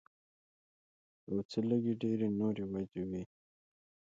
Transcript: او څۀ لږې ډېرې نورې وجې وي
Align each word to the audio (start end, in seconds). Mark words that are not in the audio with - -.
او 1.29 1.35
څۀ 1.49 1.59
لږې 1.69 1.93
ډېرې 2.01 2.27
نورې 2.39 2.63
وجې 2.71 3.03
وي 3.09 3.23